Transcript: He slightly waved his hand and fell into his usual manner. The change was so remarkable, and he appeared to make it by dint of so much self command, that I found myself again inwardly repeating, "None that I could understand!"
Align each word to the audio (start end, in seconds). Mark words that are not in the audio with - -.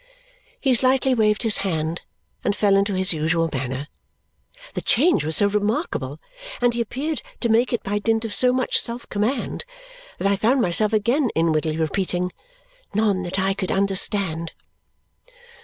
He 0.59 0.73
slightly 0.73 1.13
waved 1.13 1.43
his 1.43 1.57
hand 1.57 2.01
and 2.43 2.55
fell 2.55 2.75
into 2.75 2.95
his 2.95 3.13
usual 3.13 3.47
manner. 3.53 3.87
The 4.73 4.81
change 4.81 5.23
was 5.23 5.37
so 5.37 5.45
remarkable, 5.45 6.17
and 6.59 6.73
he 6.73 6.81
appeared 6.81 7.21
to 7.41 7.49
make 7.49 7.71
it 7.71 7.83
by 7.83 7.99
dint 7.99 8.25
of 8.25 8.33
so 8.33 8.51
much 8.51 8.79
self 8.79 9.07
command, 9.09 9.63
that 10.17 10.27
I 10.27 10.37
found 10.37 10.59
myself 10.59 10.91
again 10.91 11.29
inwardly 11.35 11.77
repeating, 11.77 12.31
"None 12.95 13.21
that 13.21 13.37
I 13.37 13.53
could 13.53 13.71
understand!" 13.71 14.53